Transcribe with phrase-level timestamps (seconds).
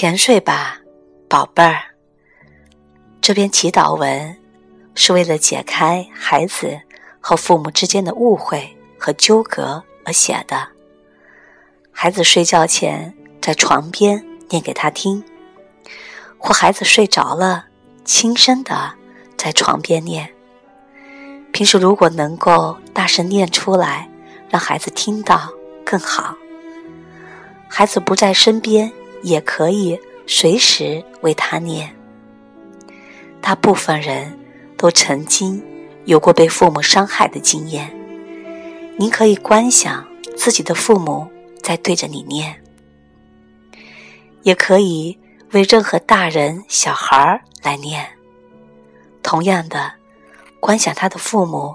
[0.00, 0.78] 甜睡吧，
[1.28, 1.82] 宝贝儿。
[3.20, 4.36] 这篇祈祷文
[4.94, 6.80] 是为了解开孩子
[7.18, 10.68] 和父母之间的误会和纠葛而写的。
[11.90, 13.12] 孩子睡觉前
[13.42, 15.24] 在床边念给他听，
[16.38, 17.64] 或孩子睡着了，
[18.04, 18.92] 轻声的
[19.36, 20.32] 在床边念。
[21.52, 24.08] 平时如果能够大声念出来，
[24.48, 25.52] 让孩子听到
[25.84, 26.36] 更好。
[27.66, 31.94] 孩子不在身边，也可以随时为他念。
[33.40, 34.38] 大部分人
[34.76, 35.62] 都曾经
[36.04, 37.94] 有过被父母伤害的经验。
[38.96, 41.26] 您可以观想自己的父母
[41.62, 42.60] 在对着你念，
[44.42, 45.16] 也可以
[45.52, 48.04] 为任何大人小孩来念。
[49.22, 49.92] 同样的，
[50.58, 51.74] 观想他的父母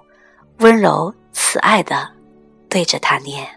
[0.58, 2.10] 温柔慈爱的
[2.68, 3.48] 对着他念。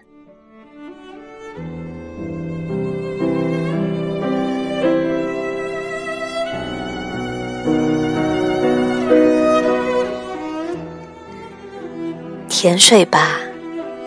[12.67, 13.39] 甜睡吧，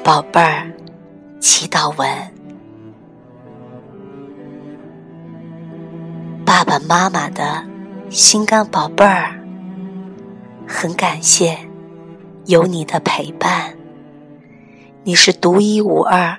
[0.04, 0.70] 宝贝儿。
[1.40, 2.06] 祈祷文：
[6.46, 7.64] 爸爸妈妈的
[8.10, 9.40] 心肝宝贝儿，
[10.68, 11.58] 很感谢
[12.48, 13.74] 有你的陪伴。
[15.04, 16.38] 你是独一无二、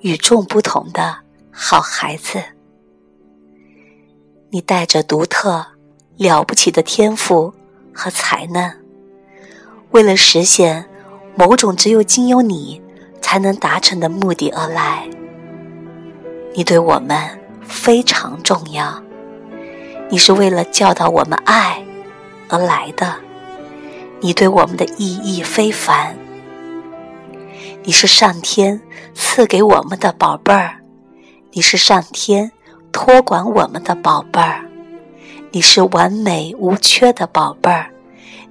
[0.00, 1.18] 与众不同的
[1.52, 2.42] 好孩子。
[4.48, 5.64] 你带着独特、
[6.16, 7.54] 了不起的天赋
[7.94, 8.74] 和才能，
[9.92, 10.89] 为了实现。
[11.36, 12.82] 某种只有经由你
[13.20, 15.08] 才能达成的目的而来，
[16.54, 17.16] 你对我们
[17.62, 19.02] 非常重要。
[20.08, 21.82] 你是为了教导我们爱
[22.48, 23.14] 而来的，
[24.20, 26.16] 你对我们的意义非凡。
[27.84, 28.80] 你是上天
[29.14, 30.80] 赐给我们的宝贝儿，
[31.52, 32.50] 你是上天
[32.92, 34.64] 托管我们的宝贝儿，
[35.52, 37.90] 你是完美无缺的宝贝儿，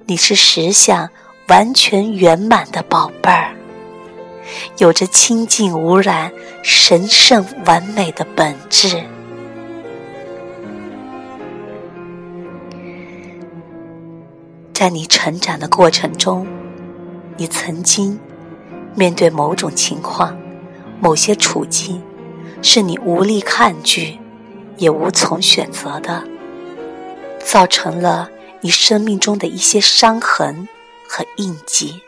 [0.06, 1.08] 你是实相。
[1.50, 3.52] 完全圆满的宝贝儿，
[4.78, 6.30] 有着清净无染、
[6.62, 9.02] 神圣完美的本质。
[14.72, 16.46] 在你成长的过程中，
[17.36, 18.16] 你曾经
[18.94, 20.38] 面对某种情况、
[21.00, 22.00] 某些处境，
[22.62, 24.20] 是你无力抗拒，
[24.76, 26.22] 也无从选择的，
[27.40, 28.30] 造成了
[28.60, 30.68] 你生命中的一些伤痕。
[31.12, 32.00] 和印记，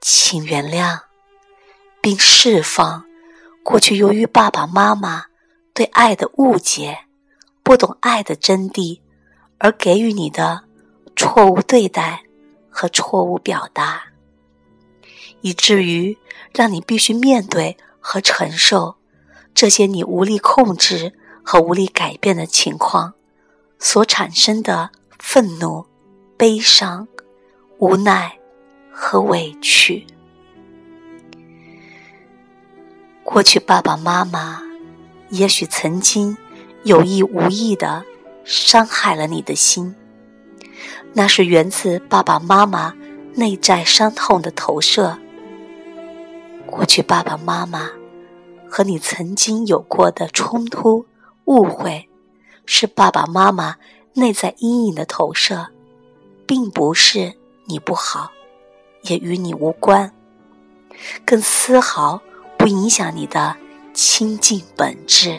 [0.00, 1.02] 请原谅，
[2.00, 3.04] 并释放
[3.62, 5.26] 过去由于爸爸妈妈
[5.74, 7.00] 对爱的误解、
[7.62, 9.02] 不懂爱的真谛
[9.58, 10.64] 而给予你的
[11.14, 12.24] 错误对待
[12.70, 14.04] 和错误表达，
[15.42, 16.16] 以至于
[16.54, 18.96] 让你必须面对和承受
[19.52, 21.12] 这些你无力控制
[21.44, 23.12] 和无力改变的情况
[23.78, 25.86] 所产生的愤怒。
[26.38, 27.08] 悲伤、
[27.78, 28.38] 无奈
[28.92, 30.06] 和委屈。
[33.24, 34.62] 过去，爸爸妈妈
[35.30, 36.36] 也许曾经
[36.84, 38.04] 有意无意的
[38.44, 39.92] 伤害了你的心，
[41.12, 42.94] 那是源自爸爸妈妈
[43.34, 45.18] 内在伤痛的投射。
[46.66, 47.90] 过去，爸爸妈妈
[48.70, 51.04] 和你曾经有过的冲突、
[51.46, 52.08] 误会，
[52.64, 53.74] 是爸爸妈妈
[54.12, 55.70] 内在阴影的投射。
[56.48, 57.34] 并不是
[57.66, 58.32] 你不好，
[59.02, 60.10] 也与你无关，
[61.26, 62.22] 更丝毫
[62.56, 63.54] 不影响你的
[63.92, 65.38] 清净本质。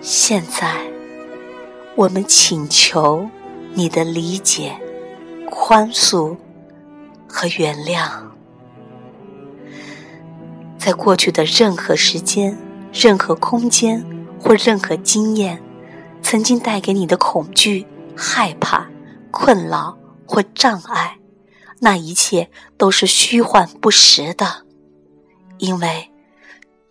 [0.00, 0.74] 现在，
[1.94, 3.28] 我们请求
[3.74, 4.74] 你的理解、
[5.50, 6.34] 宽恕
[7.28, 8.10] 和原谅。
[10.78, 12.56] 在过去的任何时间、
[12.94, 14.02] 任何空间
[14.40, 15.62] 或任何经验。
[16.28, 17.86] 曾经带给你的恐惧、
[18.16, 18.90] 害怕、
[19.30, 19.96] 困扰
[20.26, 21.18] 或障碍，
[21.78, 24.64] 那一切都是虚幻不实的，
[25.58, 26.10] 因为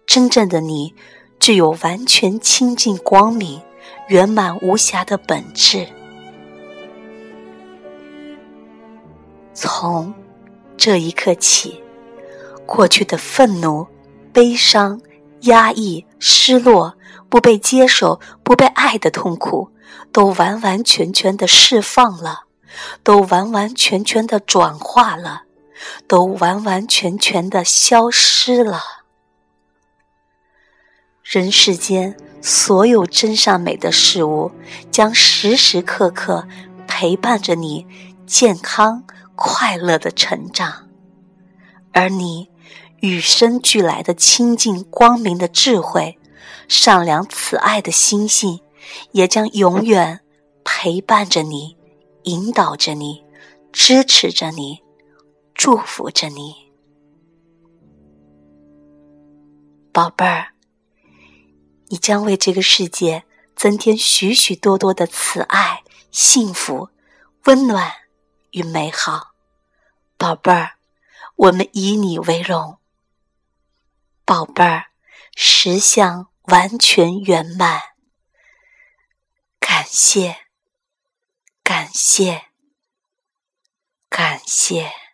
[0.07, 0.95] 真正的你
[1.37, 3.61] 具有完全清净、光明、
[4.07, 5.85] 圆满无瑕的本质。
[9.53, 10.13] 从
[10.77, 11.83] 这一刻起，
[12.65, 13.85] 过去的愤怒、
[14.31, 15.01] 悲伤。
[15.41, 16.95] 压抑、失落、
[17.35, 19.69] 不被接受、不被爱的痛苦，
[20.13, 22.45] 都完完全全的释放了，
[23.03, 25.43] 都完完全全的转化了，
[26.07, 28.79] 都完完全全的消失了。
[31.23, 34.53] 人世间所有真善美的事物，
[34.89, 36.47] 将时时刻刻
[36.87, 37.85] 陪伴着你
[38.25, 39.03] 健康
[39.35, 40.87] 快乐的成长，
[41.91, 42.49] 而你
[43.01, 46.17] 与生俱来的清净光明的智慧，
[46.67, 48.61] 善良慈爱的心性，
[49.11, 50.21] 也将永远
[50.63, 51.77] 陪伴着你，
[52.23, 53.23] 引导着你，
[53.71, 54.81] 支持着你，
[55.53, 56.55] 祝福着你，
[59.91, 60.53] 宝贝儿。
[61.89, 63.25] 你将为这个世界
[63.55, 66.89] 增添许许多多的慈爱、幸福、
[67.43, 67.91] 温暖
[68.51, 69.35] 与美好，
[70.17, 70.71] 宝贝儿，
[71.35, 72.79] 我们以你为荣。
[74.25, 74.85] 宝贝儿，
[75.35, 77.81] 实相完全圆满。
[79.59, 80.37] 感谢，
[81.63, 82.45] 感谢，
[84.09, 85.04] 感谢。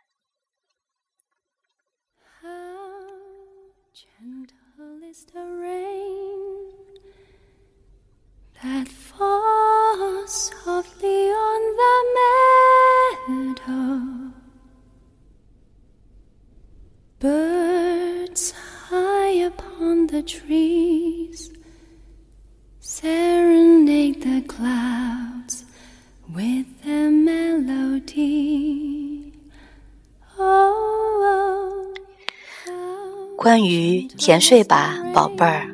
[33.42, 35.68] 关于甜睡吧，宝贝儿，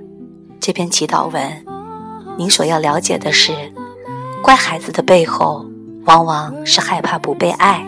[0.57, 1.65] 这篇祈祷文，
[2.37, 3.51] 您所要了解的是，
[4.41, 5.65] 乖孩子的背后，
[6.05, 7.85] 往往是害怕不被爱，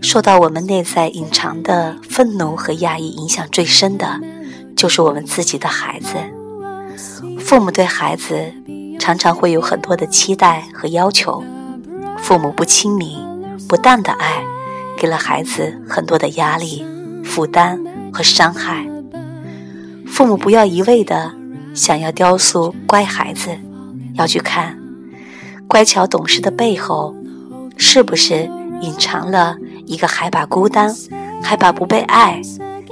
[0.00, 4.18] 受到我们内在隐藏的愤怒和压抑影响最深的。
[4.74, 6.16] 就是我们自己的孩子，
[7.38, 8.52] 父母对孩子
[8.98, 11.40] 常常会有很多的期待和要求，
[12.18, 13.16] 父母不亲民、
[13.68, 14.42] 不当的爱，
[14.96, 16.84] 给了孩子很多的压力、
[17.22, 17.78] 负担
[18.12, 18.86] 和伤害。
[20.06, 21.32] 父母不要一味的
[21.74, 23.50] 想要雕塑乖孩子，
[24.14, 24.78] 要去看
[25.66, 27.14] 乖巧懂事的背后，
[27.76, 28.48] 是不是
[28.82, 29.56] 隐藏了
[29.86, 30.94] 一个害怕孤单、
[31.42, 32.40] 害怕不被爱、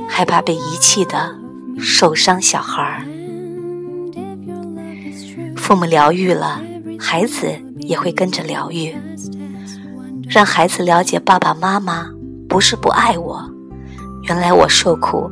[0.08, 1.36] 害怕被遗弃的。
[1.82, 3.00] 受伤小孩儿，
[5.56, 6.60] 父母疗愈了，
[6.98, 8.94] 孩子也会跟着疗愈。
[10.28, 12.10] 让孩子了解爸爸妈妈
[12.46, 13.50] 不是不爱我，
[14.24, 15.30] 原来我受苦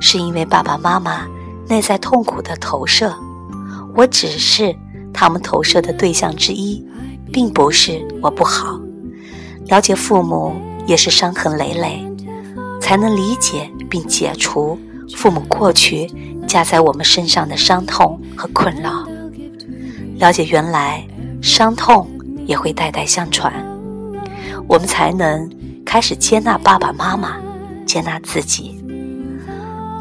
[0.00, 1.26] 是因为爸爸妈妈
[1.68, 3.14] 内在痛苦的投射，
[3.94, 4.74] 我只是
[5.12, 6.84] 他们投射的对象之一，
[7.32, 8.80] 并不是我不好。
[9.66, 10.54] 了解父母
[10.86, 12.06] 也是伤痕累累，
[12.80, 14.78] 才能理解并解除。
[15.16, 16.10] 父母过去
[16.46, 19.06] 加在我们身上的伤痛和困扰，
[20.18, 21.06] 了解原来
[21.42, 22.08] 伤痛
[22.46, 23.52] 也会代代相传，
[24.66, 25.48] 我们才能
[25.84, 27.36] 开始接纳爸爸妈妈，
[27.94, 28.84] 接纳自己。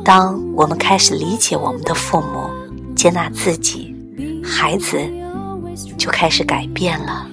[0.03, 2.49] 当我们开始理解我们的父母，
[2.95, 3.95] 接纳自己，
[4.43, 4.97] 孩子
[5.95, 7.27] 就开始改变了。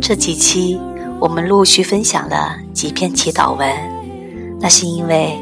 [0.00, 0.80] 这几期
[1.20, 3.70] 我们陆续分享了几篇祈祷文，
[4.58, 5.36] 那是因为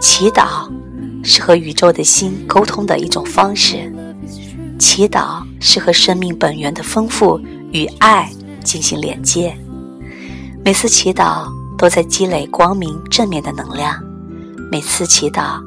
[0.00, 0.66] 祈祷
[1.22, 3.92] 是和宇宙的心沟通的一种方式，
[4.78, 7.38] 祈祷是和生命本源的丰富
[7.72, 8.30] 与爱
[8.62, 9.56] 进行连接。
[10.64, 11.46] 每次祈祷
[11.78, 14.02] 都在积累光明正面的能量，
[14.70, 15.60] 每次祈祷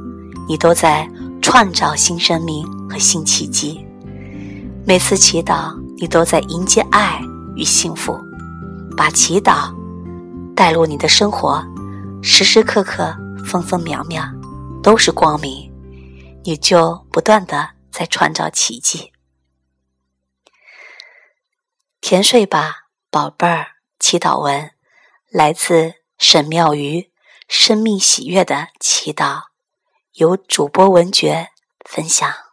[0.47, 1.09] 你都在
[1.41, 3.85] 创造新生命和新奇迹，
[4.85, 7.21] 每次祈祷你都在迎接爱
[7.55, 8.19] 与幸福。
[8.97, 9.73] 把祈祷
[10.53, 11.63] 带入你的生活，
[12.21, 14.23] 时时刻刻、分分秒秒
[14.83, 15.71] 都是光明，
[16.43, 17.65] 你就不断的
[17.99, 19.11] 在创造奇迹。
[21.99, 23.75] 甜睡吧，宝贝儿！
[23.99, 24.71] 祈祷文
[25.29, 27.11] 来自沈妙瑜，
[27.49, 29.47] 生命喜悦的祈祷，
[30.13, 31.49] 由主播文觉
[31.83, 32.48] 分享。